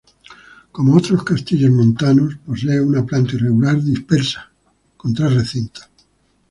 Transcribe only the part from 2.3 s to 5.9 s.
posee una planta irregular dispersa, con tres recintos.